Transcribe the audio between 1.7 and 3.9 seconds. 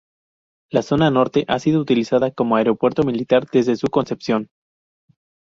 utilizada como aeropuerto militar desde su